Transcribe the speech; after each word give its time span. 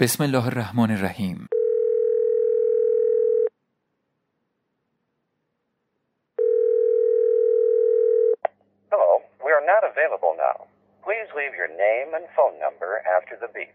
بسم 0.00 0.24
الله 0.24 0.46
الرحمن 0.46 0.90
الرحیم 0.90 1.48
Hello, 8.90 9.22
we 9.44 9.50
are 9.50 9.66
not 9.72 9.82
available 9.92 10.34
now. 10.48 10.56
Please 11.06 11.28
leave 11.38 11.54
your 11.60 11.70
name 11.86 12.08
and 12.16 12.24
phone 12.36 12.56
number 12.64 12.90
after 13.16 13.34
the 13.42 13.48
beep. 13.56 13.74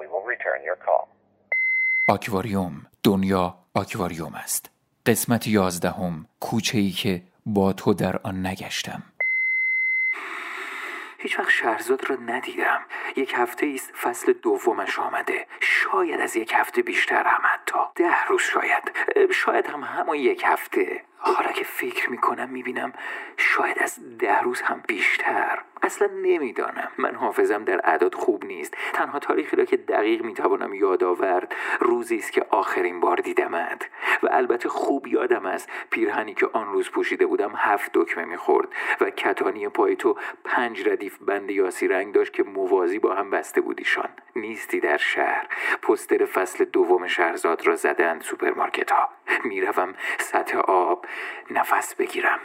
We 0.00 0.06
will 0.12 0.24
return 0.34 0.60
your 0.68 0.76
call. 0.86 1.08
آکواریوم 2.08 2.72
دنیا 3.04 3.54
آکواریوم 3.74 4.34
است 4.34 4.70
قسمت 5.06 5.46
یازدهم 5.46 6.26
کوچه 6.40 6.78
ای 6.78 6.90
که 6.90 7.22
با 7.46 7.72
تو 7.72 7.94
در 7.94 8.16
آن 8.22 8.46
نگشتم 8.46 9.02
هیچ 11.26 11.38
وقت 11.38 11.50
شهرزاد 11.50 12.10
را 12.10 12.16
ندیدم. 12.16 12.80
یک 13.16 13.34
هفته 13.36 13.72
است 13.74 13.96
فصل 13.96 14.32
دومش 14.32 14.98
آمده. 14.98 15.46
شاید 15.60 16.20
از 16.20 16.36
یک 16.36 16.52
هفته 16.54 16.82
بیشتر 16.82 17.22
هم 17.26 17.42
حتی. 17.44 17.78
ده 17.94 18.24
روز 18.26 18.42
شاید. 18.42 18.82
شاید 19.30 19.66
هم 19.66 19.80
همون 19.80 20.16
یک 20.16 20.42
هفته. 20.46 21.02
حالا 21.18 21.52
که 21.52 21.64
فکر 21.64 22.10
می‌کنم 22.10 22.48
می‌بینم 22.48 22.92
شاید 23.36 23.78
از 23.80 24.18
ده 24.18 24.40
روز 24.40 24.60
هم 24.60 24.82
بیشتر. 24.88 25.58
اصلا 25.82 26.08
نمی‌دانم. 26.22 26.88
من 26.98 27.14
حافظم 27.14 27.64
در 27.64 27.80
اعداد 27.84 28.14
خوب 28.14 28.44
نیست. 28.44 28.74
تنها 28.92 29.18
تاریخی 29.18 29.56
را 29.56 29.64
که 29.64 29.76
دقیق 29.76 30.22
می‌توانم 30.22 30.74
یاد 30.74 31.04
آورد 31.04 31.54
روزی 31.80 32.16
است 32.16 32.32
که 32.32 32.46
آخرین 32.50 33.00
بار 33.00 33.16
دیدمت. 33.16 33.88
و 34.22 34.28
البته 34.30 34.68
خوب 34.68 35.06
یادم 35.06 35.46
است 35.46 35.68
پیرهنی 35.90 36.34
که 36.34 36.48
آن 36.52 36.72
روز 36.72 36.90
پوشیده 36.90 37.26
بودم 37.26 37.52
هفت 37.56 37.90
دکمه 37.94 38.24
می‌خورد 38.24 38.68
و 39.00 39.10
کتانی 39.10 39.68
پای 39.68 39.96
تو 39.96 40.16
پنج 40.44 40.88
ردیف 40.88 41.18
بند 41.18 41.50
یاسی 41.50 41.88
رنگ 41.88 42.14
داشت 42.14 42.32
که 42.32 42.42
موازی 42.42 42.98
با 42.98 43.14
هم 43.14 43.30
بسته 43.30 43.60
بودیشان 43.60 44.08
نیستی 44.36 44.80
در 44.80 44.96
شهر. 44.96 45.46
پوستر 45.82 46.24
فصل 46.24 46.64
دوم 46.64 47.06
شهرزاد 47.06 47.66
را 47.66 47.76
زدند 47.76 48.22
سوپرمارکت 48.22 48.90
ها 48.90 49.08
می‌روم 49.44 49.94
سطح 50.18 50.58
آب 50.58 51.06
نفس 51.50 51.94
بگیرم. 51.94 52.40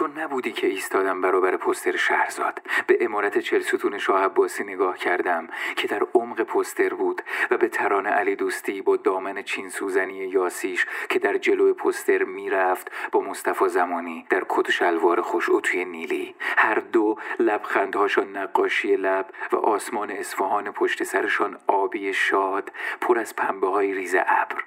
تو 0.00 0.06
نبودی 0.06 0.52
که 0.52 0.66
ایستادم 0.66 1.20
برابر 1.20 1.56
پستر 1.56 1.96
شهرزاد. 1.96 2.62
به 2.86 2.98
امارت 3.00 3.38
چل 3.38 3.60
ستون 3.60 3.98
شاه 3.98 4.24
عباسی 4.24 4.64
نگاه 4.64 4.98
کردم 4.98 5.48
که 5.76 5.88
در 5.88 6.02
عمق 6.14 6.42
پستر 6.42 6.94
بود 6.94 7.22
و 7.50 7.56
به 7.56 7.68
ترانه 7.68 8.10
علی 8.10 8.36
دوستی 8.36 8.82
با 8.82 8.96
دامن 8.96 9.42
چین 9.42 9.68
سوزنی 9.68 10.14
یاسیش 10.14 10.86
که 11.08 11.18
در 11.18 11.38
جلو 11.38 11.74
پستر 11.74 12.24
می‌رفت 12.24 12.90
با 13.12 13.20
مصطفی 13.20 13.68
زمانی 13.68 14.26
در 14.30 14.42
کت 14.48 14.68
و 14.68 14.72
شلوار 14.72 15.20
خوش 15.20 15.48
توی 15.62 15.84
نیلی. 15.84 16.34
هر 16.40 16.74
دو 16.74 17.18
لبخندهاشان 17.38 18.36
نقاشی 18.36 18.96
لب 18.96 19.26
و 19.52 19.56
آسمان 19.56 20.10
اصفهان 20.10 20.72
پشت 20.72 21.04
سرشان 21.04 21.58
آبی 21.66 22.14
شاد 22.14 22.72
پر 23.00 23.18
از 23.18 23.36
پنبه 23.36 23.68
های 23.68 23.94
ریز 23.94 24.14
ابر. 24.14 24.64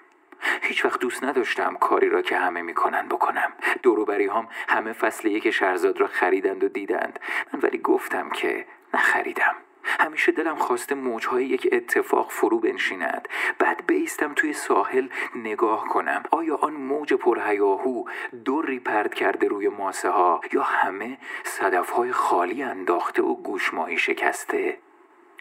هیچ 0.61 0.85
وقت 0.85 0.99
دوست 0.99 1.23
نداشتم 1.23 1.75
کاری 1.75 2.09
را 2.09 2.21
که 2.21 2.37
همه 2.37 2.61
می‌کنن 2.61 3.07
بکنم. 3.07 3.53
دوروبری 3.83 4.27
هم 4.27 4.47
همه 4.67 4.93
فصل 4.93 5.27
یک 5.27 5.51
شهرزاد 5.51 5.99
را 5.99 6.07
خریدند 6.07 6.63
و 6.63 6.67
دیدند. 6.67 7.19
من 7.53 7.59
ولی 7.59 7.77
گفتم 7.77 8.29
که 8.29 8.65
نخریدم. 8.93 9.55
همیشه 9.83 10.31
دلم 10.31 10.55
خواسته 10.55 10.95
موجهای 10.95 11.45
یک 11.45 11.69
اتفاق 11.71 12.31
فرو 12.31 12.59
بنشیند. 12.59 13.27
بعد 13.59 13.85
بیستم 13.87 14.33
توی 14.33 14.53
ساحل 14.53 15.07
نگاه 15.35 15.87
کنم. 15.87 16.23
آیا 16.31 16.55
آن 16.55 16.73
موج 16.73 17.13
پرهیاهو 17.13 18.03
دوری 18.45 18.79
پرد 18.79 19.13
کرده 19.13 19.47
روی 19.47 19.67
ماسه 19.67 20.09
ها 20.09 20.41
یا 20.53 20.63
همه 20.63 21.17
صدف 21.43 21.89
های 21.89 22.11
خالی 22.11 22.63
انداخته 22.63 23.21
و 23.23 23.35
گوشماهی 23.35 23.97
شکسته؟ 23.97 24.77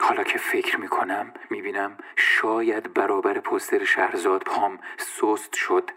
حالا 0.01 0.25
که 0.25 0.39
فکر 0.39 0.81
می‌کنم 0.81 1.33
می‌بینم 1.51 1.97
شاید 2.17 2.95
برابر 2.95 3.41
پستر 3.41 3.85
شهرزاد 3.85 4.43
پام 4.43 4.79
سست 4.97 5.55
شد. 5.55 5.91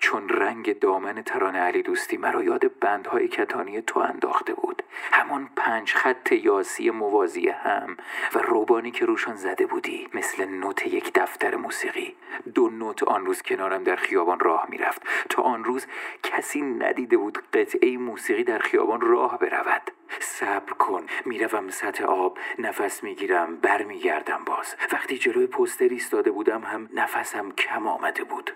چون 0.00 0.28
رنگ 0.28 0.78
دامن 0.78 1.22
ترانه 1.22 1.58
علی 1.58 1.82
دوستی 1.82 2.16
مرا 2.16 2.42
یاد 2.42 2.78
بندهای 2.80 3.28
کتانی 3.28 3.82
تو 3.82 4.00
انداخته 4.00 4.54
بود. 4.54 4.82
همان 5.12 5.50
پنج 5.56 5.94
خط 5.94 6.32
یاسی 6.32 6.90
موازی 6.90 7.48
هم 7.48 7.96
و 8.34 8.38
روبانی 8.38 8.90
که 8.90 9.06
روشان 9.06 9.36
زده 9.36 9.66
بودی 9.66 10.08
مثل 10.14 10.44
نوت 10.44 10.86
یک 10.86 11.10
دفتر 11.14 11.56
موسیقی. 11.56 12.14
دو 12.54 12.70
نوت 12.70 13.02
آن 13.02 13.26
روز 13.26 13.42
کنارم 13.42 13.84
در 13.84 13.96
خیابان 13.96 14.40
راه 14.40 14.66
می‌رفت. 14.68 15.02
تا 15.28 15.42
آن 15.42 15.64
روز 15.64 15.86
کسی 16.22 16.62
ندیده 16.62 17.16
بود 17.16 17.38
قطعه 17.52 17.98
موسیقی 17.98 18.44
در 18.44 18.58
خیابان 18.58 19.00
راه 19.00 19.38
برود. 19.38 19.90
صبر 20.20 20.72
کن 20.72 21.06
می‌روم 21.24 21.70
سطح 21.70 22.04
آب 22.04 22.38
نفس 22.58 23.02
می‌گیرم 23.02 23.56
برمیگردم 23.56 24.44
باز. 24.46 24.76
وقتی 24.92 25.18
جلوی 25.18 25.46
پستر 25.46 25.88
ایستاده 25.88 26.30
بودم 26.30 26.62
هم 26.62 26.88
نفسم 26.94 27.50
کم 27.52 27.86
آمده 27.86 28.24
بود. 28.24 28.50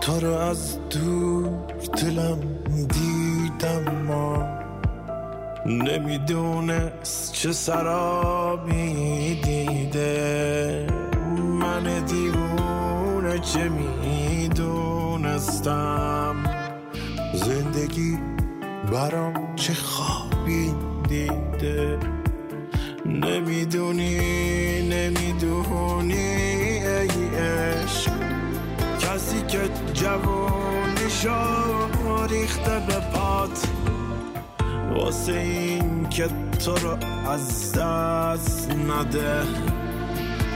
تو 0.00 0.20
رو 0.20 0.32
از 0.34 0.88
دور 0.88 1.50
دلم 2.02 2.38
دیدم 2.88 4.02
ما 4.08 4.46
نمی‌دونست 5.66 7.32
چه 7.32 7.52
سرابی 7.52 9.34
دیده. 9.44 10.86
من 11.60 12.04
دیوونه 12.06 13.38
چه 13.38 13.68
می‌دونستم. 13.68 15.16
زندگی 17.34 18.18
برام 18.92 19.56
چه 19.56 19.74
خوابی 19.74 20.74
دیده. 21.08 21.98
نمی‌دونی 23.06 24.20
جوانیشو 29.96 31.30
ریخته 32.30 32.80
به 32.86 33.00
پات. 33.14 33.68
واسه 34.94 35.32
این 35.32 36.08
که 36.08 36.28
تو 36.64 36.74
رو 36.74 36.96
از 37.30 37.72
دست 37.72 38.70
نده. 38.70 39.42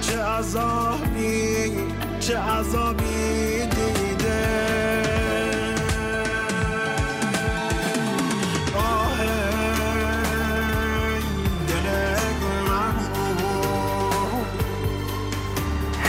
چه 0.01 0.23
عذابی 0.23 1.73
چه 2.21 2.39
عذابی 2.39 3.67
دیده. 3.67 4.71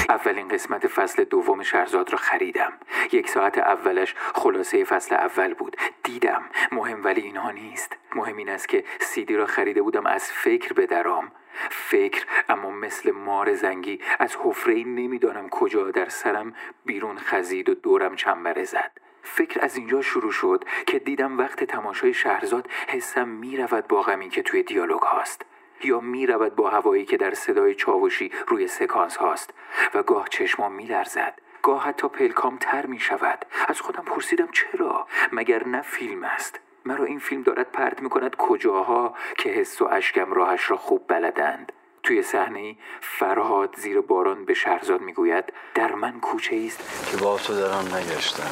اولین 0.09 0.47
قسمت 0.47 0.87
فصل 0.87 1.23
دوم 1.23 1.63
شهرزاد 1.63 2.11
را 2.11 2.17
خریدم. 2.17 2.71
یک 3.11 3.29
ساعت 3.29 3.57
اولش 3.57 4.15
خلاصه 4.33 4.83
فصل 4.83 5.15
اول 5.15 5.53
بود. 5.53 5.77
دیدم. 6.03 6.43
مهم 6.71 7.03
ولی 7.03 7.21
اینها 7.21 7.51
نیست. 7.51 7.97
مهم 8.15 8.37
این 8.37 8.49
است 8.49 8.67
که 8.67 8.83
سیدی 8.99 9.35
را 9.35 9.45
خریده 9.45 9.81
بودم 9.81 10.05
از 10.05 10.31
فکر 10.31 10.73
به 10.73 10.85
درام. 10.85 11.31
فکر 11.69 12.25
اما 12.49 12.71
مثل 12.71 13.11
مار 13.11 13.53
زنگی 13.53 13.99
از 14.19 14.37
حفره 14.43 14.73
نمی‌دانم 14.73 15.49
کجا 15.49 15.91
در 15.91 16.09
سرم 16.09 16.55
بیرون 16.85 17.17
خزید 17.17 17.69
و 17.69 17.73
دورم 17.73 18.15
چنبره 18.15 18.63
زد. 18.63 18.91
فکر 19.23 19.59
از 19.63 19.77
اینجا 19.77 20.01
شروع 20.01 20.31
شد 20.31 20.63
که 20.87 20.99
دیدم 20.99 21.37
وقت 21.37 21.63
تماشای 21.63 22.13
شهرزاد 22.13 22.69
حسم 22.87 23.27
می‌رود 23.27 23.87
با 23.87 24.01
غمی 24.01 24.29
که 24.29 24.43
توی 24.43 24.63
دیالوگ 24.63 25.01
هاست. 25.01 25.45
یا 25.83 25.99
می 25.99 26.27
رود 26.27 26.55
با 26.55 26.69
هوایی 26.69 27.05
که 27.05 27.17
در 27.17 27.33
صدای 27.33 27.75
چاوشی 27.75 28.31
روی 28.47 28.67
سکانس 28.67 29.17
هاست. 29.17 29.53
و 29.93 30.03
گاه 30.03 30.27
چشمام 30.29 30.71
می 30.71 30.85
لرزد 30.85 31.33
گاه 31.63 31.83
حتی 31.83 32.07
پلکام 32.07 32.57
تر 32.57 32.85
می 32.85 32.99
شود. 32.99 33.45
از 33.67 33.81
خودم 33.81 34.03
پرسیدم 34.03 34.47
چرا؟ 34.51 35.07
مگر 35.31 35.67
نه 35.67 35.81
فیلم 35.81 36.23
است. 36.23 36.59
مرا 36.85 37.05
این 37.05 37.19
فیلم 37.19 37.43
دارد 37.43 37.71
پرت 37.71 38.01
می 38.01 38.09
کند 38.09 38.35
کجاها 38.35 39.15
که 39.37 39.49
حس 39.49 39.81
و 39.81 39.85
اشکم 39.91 40.33
راهش 40.33 40.71
را 40.71 40.77
خوب 40.77 41.07
بلدند. 41.07 41.71
توی 42.03 42.23
صحنه 42.23 42.75
فرهاد 43.01 43.75
زیر 43.77 44.01
باران 44.01 44.45
به 44.45 44.53
شهرزاد 44.53 45.01
می‌گوید 45.01 45.53
در 45.75 45.95
من 45.95 46.19
کوچه 46.19 46.63
است 46.67 47.09
که 47.11 47.17
با 47.17 47.37
تو 47.37 47.55
در 47.55 47.71
آن 47.71 47.93
نگشتم. 47.93 48.51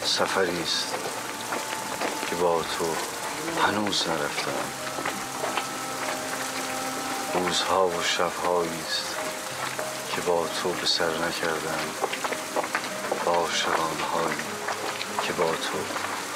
سفری 0.00 0.62
است 0.62 0.94
که 2.30 2.36
با 2.36 2.62
تو 2.62 2.84
هنوز 3.62 4.08
نرفتم. 4.08 4.86
روزها 7.34 7.88
و 7.88 8.02
شبهایی 8.02 8.80
است 8.86 9.25
که 10.16 10.22
با 10.22 10.46
تو 10.62 10.68
به 10.68 10.86
سر 10.86 11.10
نکردم 11.28 11.84
با 13.26 13.32
هایی 13.32 14.36
که 15.22 15.32
با 15.32 15.50
تو 15.50 15.78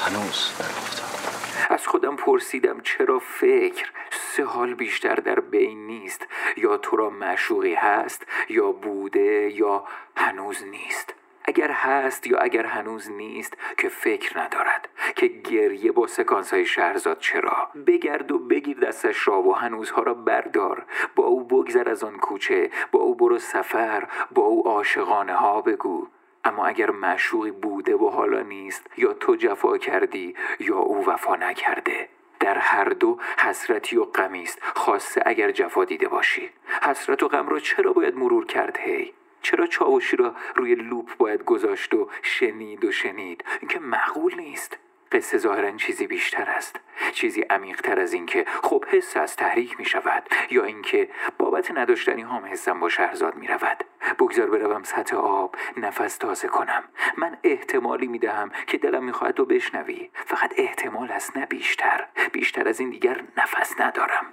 هنوز 0.05 0.51
نگفتم. 0.61 1.75
از 1.75 1.87
خودم 1.87 2.17
پرسیدم 2.17 2.81
چرا 2.81 3.19
فکر 3.19 3.91
سه 4.37 4.45
حال 4.45 4.75
بیشتر 4.75 5.15
در 5.15 5.41
بین 5.41 5.87
نیست؟ 5.87 6.27
یا 6.57 6.77
تو 6.77 6.97
را 6.97 7.11
معشوقی 7.11 7.75
هست 7.75 8.27
یا 8.49 8.73
بوده 8.73 9.53
یا 9.55 9.85
هنوز 10.17 10.65
نیست؟ 10.65 11.10
اگر 11.51 11.71
هست 11.71 12.27
یا 12.27 12.39
اگر 12.39 12.67
هنوز 12.67 13.11
نیست 13.11 13.57
که 13.79 13.89
فکر 13.89 14.41
ندارد 14.41 14.89
که 15.17 15.27
گریه 15.27 15.93
با 15.93 16.07
سکانس 16.07 16.55
های 16.55 16.67
شهرزاد 16.67 17.19
چرا. 17.19 17.69
بگرد 17.87 18.33
و 18.33 18.39
بگیر 18.39 18.79
دستش 18.79 19.29
را 19.29 19.43
و 19.43 19.57
هنوزها 19.57 20.03
را 20.03 20.15
بردار. 20.15 20.85
با 21.17 21.25
او 21.25 21.45
بگذر 21.45 21.89
از 21.89 22.05
آن 22.05 22.19
کوچه 22.19 22.71
با 22.93 23.01
او 23.01 23.15
برو 23.15 23.39
سفر 23.39 24.09
با 24.31 24.43
او 24.43 24.69
عاشقانه 24.69 25.35
ها 25.35 25.61
بگو. 25.61 26.07
اما 26.45 26.67
اگر 26.67 26.91
معشوقی 26.91 27.51
بوده 27.51 27.97
و 27.97 28.09
حالا 28.09 28.43
نیست 28.43 28.87
یا 28.97 29.13
تو 29.13 29.37
جفا 29.37 29.79
کردی 29.79 30.35
یا 30.61 30.79
او 30.79 31.07
وفا 31.07 31.37
نکرده. 31.37 32.09
در 32.41 32.59
هر 32.59 32.85
دو 32.89 33.19
حسرتی 33.39 33.97
و 33.97 34.05
غمی 34.05 34.43
است. 34.43 34.59
خاصه 34.63 35.23
اگر 35.27 35.51
جفا 35.51 35.85
دیده 35.85 36.09
باشی. 36.09 36.51
حسرت 36.83 37.23
و 37.23 37.29
غم 37.29 37.49
را 37.49 37.59
چرا 37.59 37.93
باید 37.93 38.17
مرور 38.17 38.47
کرد 38.47 38.79
هی؟ 38.79 39.13
چرا 39.43 39.67
چاوشی 39.67 40.17
را 40.17 40.35
روی 40.55 40.75
لوپ 40.75 41.17
باید 41.17 41.45
گذاشت 41.45 41.95
و 41.95 42.09
شنید 42.23 42.85
و 42.85 42.93
شنید؟ 42.93 43.45
این 43.61 43.69
که 43.69 43.79
معقول 43.79 44.35
نیست. 44.35 44.79
قصه 45.13 45.39
ظاهرا 45.39 45.77
چیزی 45.77 46.07
بیشتر 46.07 46.51
است. 46.51 46.81
چیزی 47.13 47.41
عمیقتر 47.41 48.01
از 48.01 48.13
اینکه 48.13 48.45
خب 48.63 48.85
حس 48.89 49.17
از 49.17 49.37
تحریک 49.37 49.79
می 49.79 49.85
شود 49.85 50.23
یا 50.51 50.65
اینکه 50.65 51.09
بابت 51.39 51.71
نداشتنی 51.71 52.23
هم 52.23 52.45
حسم 52.45 52.81
با 52.81 52.89
شهرزاد 52.89 53.35
می 53.35 53.47
رود 53.47 53.85
بگذار 54.19 54.51
بروم 54.51 54.83
سطح 54.83 55.17
آب 55.17 55.57
نفس 55.77 56.17
تازه 56.17 56.49
کنم. 56.49 56.85
من 57.17 57.39
احتمالی 57.45 58.07
می 58.07 58.19
دهم 58.19 58.51
که 58.67 58.79
دلم 58.79 59.05
می 59.05 59.13
خواهد 59.13 59.35
تو 59.35 59.45
بشنوی. 59.45 60.11
فقط 60.15 60.53
احتمال 60.57 61.13
است 61.13 61.37
نه 61.37 61.47
بیشتر. 61.47 62.07
بیشتر 62.33 62.69
از 62.69 62.81
این 62.81 62.91
دیگر 62.91 63.23
نفس 63.37 63.81
ندارم. 63.81 64.27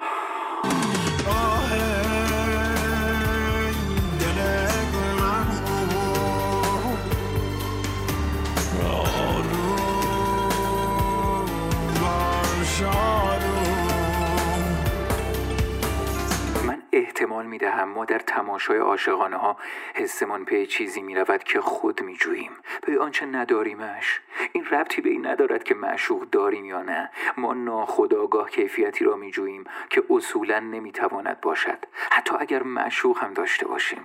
من 16.65 16.83
احتمال 16.91 17.45
می 17.45 17.57
دهم 17.57 17.89
ما 17.89 18.06
در 18.06 18.19
تماشای 18.19 18.77
عاشقانه 18.77 19.38
ها 19.38 19.57
حسمان 19.94 20.45
پی 20.45 20.68
چیزی 20.68 21.01
می 21.01 21.15
رود 21.15 21.44
که 21.44 21.62
خود 21.62 22.01
می 22.01 22.18
جوییم 22.18 22.51
به 22.85 23.00
آنچه 23.00 23.25
نداریمش. 23.25 24.21
این 24.51 24.65
ربطی 24.65 25.01
به 25.01 25.09
این 25.09 25.27
ندارد 25.27 25.63
که 25.63 25.75
معشوق 25.75 26.29
داریم 26.29 26.65
یا 26.65 26.81
نه. 26.81 27.12
ما 27.38 27.53
ناخداگاه 27.53 28.50
کیفیتی 28.50 29.06
را 29.06 29.15
می 29.15 29.31
جوییم 29.31 29.63
که 29.89 30.03
اصولا 30.09 30.59
نمی 30.59 30.91
تواند 30.91 31.41
باشد. 31.41 31.80
حتی 32.12 32.35
اگر 32.39 32.63
معشوق 32.63 33.18
هم 33.18 33.33
داشته 33.33 33.68
باشیم. 33.68 34.01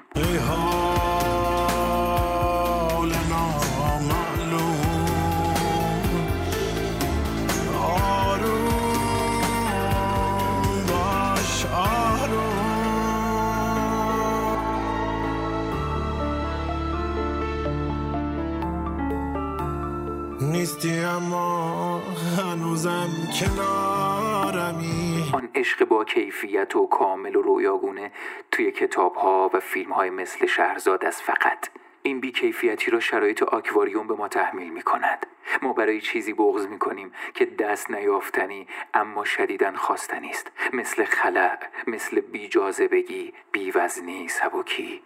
نیستی 20.85 21.05
اما 21.05 21.99
هنوزم 22.39 23.09
کنارمی. 23.41 25.31
آن 25.33 25.49
عشق 25.55 25.85
با 25.85 26.05
کیفیت 26.05 26.77
و 26.77 26.87
کامل 26.87 27.37
و 27.37 27.43
رویاگونه 27.43 28.13
توی 28.51 28.73
کتاب 28.73 29.15
ها 29.15 29.51
و 29.55 29.61
فیلم 29.61 29.93
های 29.93 30.11
مثل 30.11 30.47
شهرزاد 30.47 31.05
است 31.05 31.23
فقط. 31.23 31.69
این 32.03 32.21
بیکیفیتی 32.21 32.91
را 32.91 33.01
شرایط 33.01 33.43
آکواریوم 33.43 34.07
به 34.07 34.15
ما 34.15 34.29
تحمیل 34.29 34.71
می 34.73 34.83
کند 34.83 35.27
ما 35.63 35.73
برای 35.73 36.01
چیزی 36.01 36.33
بغض 36.33 36.67
می 36.67 36.79
کنیم 36.79 37.13
که 37.35 37.45
دست 37.45 37.91
نیافتنی 37.91 38.67
اما 38.95 39.25
شدیدن 39.25 39.77
خواستنی 39.77 40.31
است. 40.31 40.51
مثل 40.73 41.05
خلع 41.05 41.59
مثل 41.87 42.21
بیجاذبگی 42.21 43.33
بیوزنی 43.53 44.29
سبکی. 44.29 45.03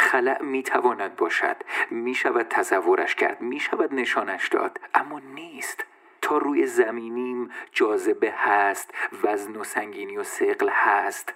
خلع 0.00 0.42
می 0.42 0.62
تواند 0.62 1.16
باشد. 1.16 1.56
می 1.90 2.14
شود 2.14 2.46
تصورش 2.50 3.14
کرد. 3.14 3.40
می 3.40 3.60
شود 3.60 3.94
نشانش 3.94 4.48
داد. 4.48 4.80
اما 4.94 5.18
نیست. 5.18 5.84
تا 6.22 6.38
روی 6.38 6.66
زمینیم 6.66 7.50
جاذبه 7.72 8.34
هست. 8.36 8.94
وزن 9.22 9.56
و 9.56 9.64
سنگینی 9.64 10.16
و 10.16 10.22
سقل 10.22 10.68
هست. 10.72 11.34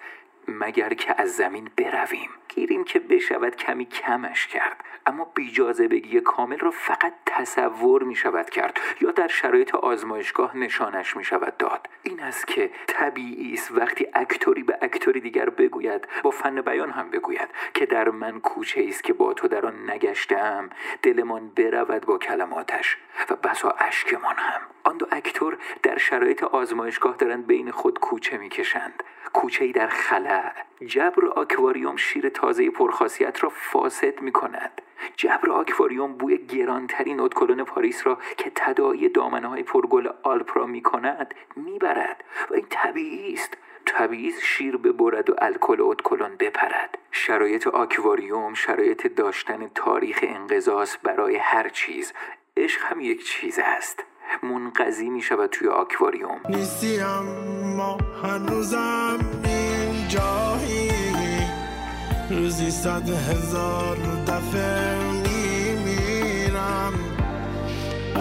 مگر 0.49 0.95
که 0.95 1.15
از 1.19 1.37
زمین 1.37 1.71
برویم. 1.77 2.31
گیریم 2.49 2.85
که 2.85 2.99
بشود 2.99 3.57
کمی 3.57 3.85
کمش 3.85 4.47
کرد. 4.47 4.85
اما 5.07 5.25
بیجاذبگی 5.25 6.21
کامل 6.21 6.59
را 6.59 6.71
فقط 6.71 7.13
تصور 7.27 8.03
می 8.03 8.15
شود 8.15 8.51
کرد 8.51 8.81
یا 9.01 9.11
در 9.11 9.29
شرایط 9.29 9.75
آزمایشگاه 9.75 10.57
نشانش 10.57 11.17
می 11.17 11.25
شود 11.25 11.57
داد. 11.57 11.89
این 12.03 12.21
است 12.21 12.47
که 12.47 12.71
طبیعی 12.87 13.55
است 13.55 13.73
وقتی 13.73 14.07
اکتوری 14.15 14.63
به 14.63 14.79
اکتوری 14.83 15.21
دیگر 15.21 15.51
بگوید 15.51 16.09
با 16.23 16.31
فن 16.31 16.61
بیان 16.61 16.91
هم 16.91 17.11
بگوید 17.11 17.49
که 17.75 17.87
در 17.87 18.09
من 18.09 18.41
کوچه 18.41 18.87
است 18.89 19.05
که 19.05 19.13
با 19.13 19.35
تو 19.35 19.49
در 19.49 19.67
آن 19.67 19.91
نگشتم. 19.91 20.71
دلمان 21.03 21.49
برود 21.49 22.07
با 22.07 22.19
کلماتش 22.19 22.97
و 23.31 23.37
بسا 23.37 23.71
اشکمان 23.71 24.37
هم. 24.37 24.61
آن 24.85 24.97
دو 24.97 25.07
اکتور 25.13 25.59
در 25.83 25.99
شرایط 25.99 26.43
آزمایشگاه 26.43 27.17
دارند 27.17 27.47
بین 27.47 27.71
خود 27.71 27.99
کوچه 27.99 28.39
می‌کشند 28.39 29.03
کوچه 29.33 29.65
ای 29.65 29.73
در 29.73 29.89
خلع 29.89 30.53
جبر 30.87 31.27
آکواریوم 31.27 31.97
شیر 31.97 32.29
تازه 32.29 32.71
پرخاصیت 32.71 33.45
را 33.45 33.53
فاسد 33.55 34.21
می 34.21 34.33
کند 34.33 34.83
جبر 35.17 35.51
آکواریوم 35.51 36.13
بوی 36.13 36.39
گرانترین 36.39 37.21
ادکلون 37.21 37.65
پاریس 37.65 38.07
را 38.07 38.19
که 38.37 38.53
تداعی 38.55 39.09
دامنه 39.09 39.49
های 39.49 39.63
پرگل 39.63 40.09
آلپ 40.23 40.59
را 40.59 40.67
می 40.67 40.83
کند 40.83 41.35
می 41.57 41.79
برد 41.79 42.25
و 42.51 42.55
این 42.55 42.67
طبیعی 42.71 43.35
است. 43.35 43.57
طبیعی 43.87 44.33
شیر 44.43 44.77
ببرد 44.77 45.31
و 45.31 45.35
الکل 45.39 45.81
ادکلون 45.81 46.37
بپرد. 46.37 46.99
شرایط 47.11 47.67
آکواریوم 47.67 48.55
شرایط 48.55 49.07
داشتن 49.07 49.71
تاریخ 49.75 50.19
انقضاست 50.23 51.03
برای 51.03 51.37
هر 51.37 51.69
چیز 51.69 52.13
عشق 52.57 52.83
هم 52.83 53.01
یک 53.01 53.25
چیز 53.25 53.59
است. 53.63 54.05
منقضی 54.43 55.11
می 55.11 55.23
شود 55.23 55.51
توی 55.51 55.69
آکواریوم. 55.69 56.41
نیستی 56.49 56.99
اما 57.77 57.99
هنوزم 58.23 59.19
اینجایی. 59.45 60.91
روزی 62.31 62.71
صد 62.71 63.09
هزار 63.09 63.97
دفعه 64.27 65.13
میمیرم. 65.13 66.93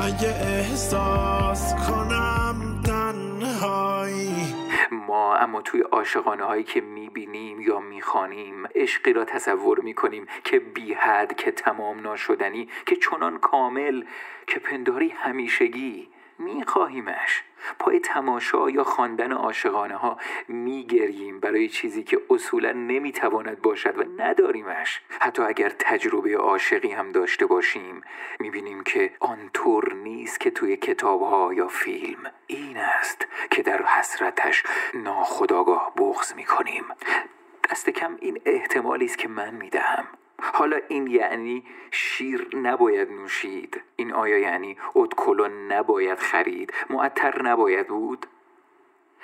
اگه 0.03 0.29
احساس 0.29 1.73
کنم 1.87 2.81
تنهایی. 2.85 4.55
ما 4.91 5.35
اما 5.35 5.61
توی 5.61 5.81
عاشقانه 5.81 6.43
هایی 6.43 6.63
که 6.63 6.81
می‌بینیم 6.81 7.61
یا 7.61 7.79
می‌خوانیم 7.79 8.67
عشقی 8.75 9.13
را 9.13 9.25
تصور 9.25 9.79
می‌کنیم 9.79 10.27
که 10.43 10.59
بی 10.59 10.93
حد 10.93 11.35
که 11.35 11.51
تمام 11.51 11.99
ناشدنی 11.99 12.67
که 12.85 12.95
چنان 12.95 13.37
کامل 13.37 14.03
که 14.47 14.59
پنداری 14.59 15.09
همیشگی. 15.09 16.07
میخواهیمش. 16.39 17.43
پای 17.79 17.99
تماشا 17.99 18.69
یا 18.69 18.83
خواندن 18.83 19.31
عاشقانه 19.31 19.95
ها 19.95 20.17
میگریم 20.47 21.39
برای 21.39 21.69
چیزی 21.69 22.03
که 22.03 22.21
اصولا 22.29 22.71
نمی‌تواند 22.71 23.61
باشد 23.61 23.97
و 23.97 24.03
نداریمش. 24.17 25.01
حتی 25.19 25.41
اگر 25.41 25.69
تجربه 25.69 26.37
عاشقی 26.37 26.91
هم 26.91 27.11
داشته 27.11 27.45
باشیم 27.45 28.01
می‌بینیم 28.39 28.83
که 28.83 29.11
آنطور 29.19 29.93
نیست 29.93 30.39
که 30.39 30.51
توی 30.51 30.77
کتاب 30.77 31.21
ها 31.21 31.53
یا 31.53 31.67
فیلم. 31.67 32.31
این 32.47 32.77
است 32.77 33.27
که 33.51 33.63
در 33.63 33.85
حسرتش 33.85 34.63
ناخداگاه 34.93 35.93
بغض 35.97 36.33
می‌کنیم. 36.33 36.85
دست 37.71 37.89
کم 37.89 38.17
این 38.19 38.41
احتمالی 38.45 39.05
است 39.05 39.17
که 39.17 39.27
من 39.27 39.53
می‌دهم. 39.53 40.07
حالا 40.41 40.79
این 40.87 41.07
یعنی 41.07 41.63
شیر 41.91 42.47
نباید 42.53 43.11
نوشید. 43.11 43.81
این 43.95 44.13
آیا 44.13 44.37
یعنی 44.37 44.77
ادکلون 44.95 45.71
نباید 45.71 46.19
خرید؟ 46.19 46.73
معطر 46.89 47.41
نباید 47.41 47.87
بود؟ 47.87 48.27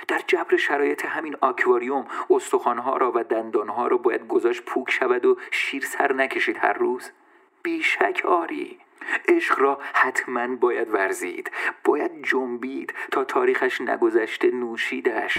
در 0.08 0.22
جبر 0.28 0.58
شرایط 0.58 1.06
همین 1.06 1.36
آکواریوم 1.42 2.06
استخوانها 2.30 2.98
را 2.98 3.12
و 3.16 3.24
دندانها 3.24 3.88
را 3.88 3.98
باید 3.98 4.28
گذاشت 4.28 4.64
پوک 4.64 4.92
شود 4.92 5.26
و 5.26 5.38
شیر 5.52 5.86
سر 5.86 6.14
نکشید 6.14 6.58
هر 6.58 6.74
روز؟ 6.74 7.12
بیشک 7.64 8.22
آری. 8.26 8.80
عشق 9.28 9.60
را 9.60 9.80
حتما 9.94 10.56
باید 10.56 10.94
ورزید. 10.94 11.52
باید 11.84 12.24
جنبید 12.24 12.94
تا 13.12 13.24
تاریخش 13.24 13.82
نگذشته 13.82 14.52
نوشیدش. 14.52 15.38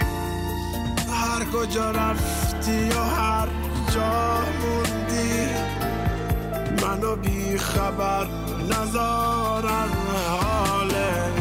هر 1.13 1.45
کجا 1.53 1.91
رفتی 1.91 2.89
و 2.89 2.99
هر 2.99 3.47
جا 3.93 4.43
موندی 4.61 5.02
منو 7.03 7.15
بی 7.15 7.57
خبر 7.57 8.27
نزارن 8.69 9.89
حاله. 10.41 11.33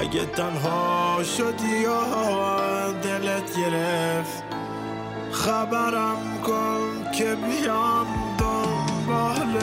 اگه 0.00 0.26
تنها 0.26 1.22
شدی 1.22 1.78
یا 1.78 2.92
دلت 2.92 3.56
گرفت 3.56 4.42
خبرم 5.32 6.40
کن 6.46 7.12
که 7.12 7.34
بیام 7.34 8.36
دنبالت 8.38 9.62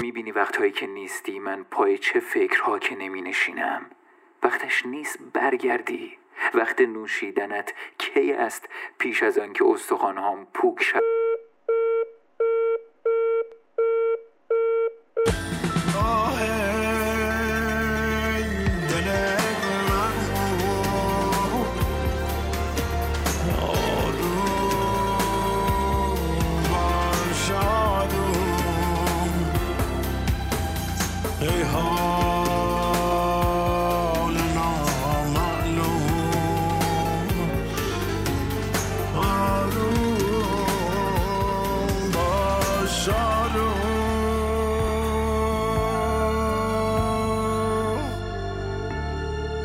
می‌بینی 0.00 0.32
وقتهایی 0.32 0.72
که 0.72 0.86
نیستی 0.86 1.38
من 1.38 1.64
پای 1.70 1.98
چه 1.98 2.20
فکرها 2.20 2.78
که 2.78 2.94
نمی 2.96 3.22
نشینم 3.22 3.82
وقتش 4.42 4.86
نیست 4.86 5.18
برگردی. 5.34 6.18
وقت 6.54 6.80
نوشیدنت 6.80 7.72
کی 7.98 8.32
است 8.32 8.68
پیش 8.98 9.22
از 9.22 9.38
آن 9.38 9.52
که 9.52 9.64
استخوانهام 9.64 10.46
پوک 10.54 10.82
شد 10.82 11.02
آه 15.96 16.46
دل 18.88 19.38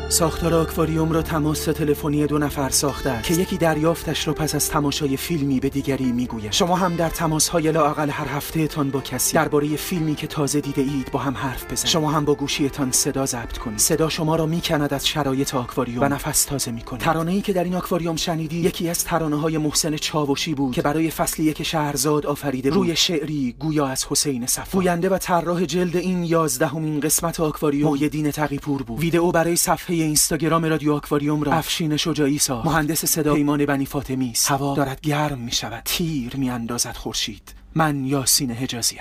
ساختار 0.08 0.54
آکواریوم 0.54 1.12
را 1.12 1.22
تماس 1.22 1.64
تلفنی 1.64 2.26
دو 2.26 2.38
نفر 2.38 2.70
ساخته 2.70 3.10
است 3.10 3.28
که 3.28 3.34
یکی 3.34 3.56
دریافتش 3.56 4.26
را 4.28 4.34
پس 4.34 4.54
از 4.54 4.70
تماشای 4.70 5.16
فیلمی 5.16 5.60
به 5.60 5.68
دیگری 5.68 6.12
می‌گوید. 6.12 6.52
شما 6.52 6.76
هم 6.76 6.96
در 6.96 7.10
تماسهای 7.10 7.72
لااقل 7.72 8.10
هر 8.10 8.26
هفته 8.28 8.66
تان 8.66 8.90
با 8.90 9.00
کسی 9.00 9.34
درباره 9.34 9.76
فیلمی 9.76 10.14
که 10.14 10.26
تازه 10.26 10.60
دیده 10.60 10.82
اید 10.82 11.10
با 11.12 11.18
هم 11.18 11.34
حرف 11.36 11.64
بزنید. 11.64 11.86
شما 11.86 12.10
هم 12.10 12.24
با 12.24 12.34
گوشیتان 12.34 12.92
صدا 12.92 13.26
ضبط 13.26 13.58
کنید. 13.58 13.78
صدا 13.78 14.08
شما 14.08 14.36
را 14.36 14.46
می‌کند 14.46 14.94
از 14.94 15.06
شرایط 15.06 15.54
آکواریوم 15.54 16.02
و 16.02 16.08
نفس 16.08 16.44
تازه 16.44 16.70
می‌کنید 16.70 17.02
ترانه 17.02 17.32
ای 17.32 17.40
که 17.40 17.52
در 17.52 17.64
این 17.64 17.74
آکواریوم 17.74 18.16
شنیدی 18.16 18.56
یکی 18.56 18.88
از 18.88 19.04
ترانه 19.04 19.36
های 19.36 19.58
محسن 19.58 19.96
چاوشی 19.96 20.54
بود 20.54 20.74
که 20.74 20.82
برای 20.82 21.10
فصل 21.10 21.42
یک 21.42 21.62
شهرزاد 21.62 22.26
آفریده 22.26 22.70
بود. 22.70 22.78
روی 22.78 22.96
شعری 22.96 23.56
گویا 23.58 23.86
از 23.86 24.06
حسین 24.10 24.46
صفا. 24.46 24.78
گوینده 24.78 25.08
و 25.08 25.18
طراح 25.18 25.64
جلد 25.64 25.96
این 25.96 26.24
یازدهمین 26.24 27.00
قسمت 27.00 27.40
آکواریوم. 27.40 27.90
محیدین 27.90 28.30
تقیپور 28.30 28.82
بود. 28.82 29.00
ویدئو 29.00 29.32
برای 29.32 29.56
صفحه 29.94 30.04
اینستاگرام 30.04 30.64
رادیو 30.64 30.92
آکواریوم 30.92 31.42
را 31.42 31.52
افشین 31.52 31.96
شجاعی 31.96 32.38
ساخت. 32.38 32.66
مهندس 32.66 33.04
صدا 33.04 33.34
پیمان 33.34 33.66
بنی 33.66 33.86
فاطمی 33.86 34.30
است. 34.30 34.50
هوا 34.50 34.74
دارد 34.74 35.00
گرم 35.00 35.38
می 35.38 35.52
شود 35.52 35.82
تیر 35.84 36.36
می 36.36 36.50
اندازد 36.50 36.96
خورشید. 36.96 37.54
من 37.74 38.04
یاسین 38.04 38.50
حجازیم 38.50 38.98